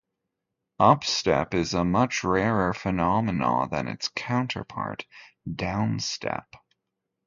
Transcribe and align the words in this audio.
Upstep 0.79 1.53
is 1.53 1.75
a 1.75 1.83
much 1.85 2.23
rarer 2.23 2.73
phenomenon 2.73 3.69
than 3.69 3.87
its 3.87 4.07
counterpart, 4.15 5.05
downstep. 5.47 6.47